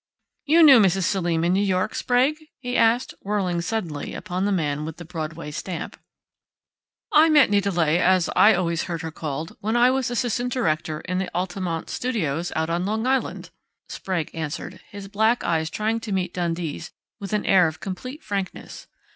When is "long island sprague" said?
12.83-14.31